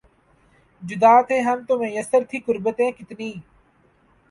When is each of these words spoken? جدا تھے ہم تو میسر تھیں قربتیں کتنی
جدا 0.81 1.13
تھے 1.27 1.39
ہم 1.41 1.59
تو 1.67 1.77
میسر 1.79 2.21
تھیں 2.29 2.39
قربتیں 2.45 2.91
کتنی 2.91 3.31